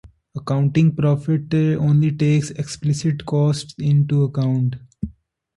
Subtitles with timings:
[0.35, 4.77] Accounting profit only takes explicit costs into account.